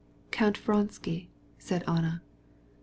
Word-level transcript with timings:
"Count 0.31 0.57
Vronsky," 0.57 1.27
said 1.59 1.83
Anna. 1.87 2.23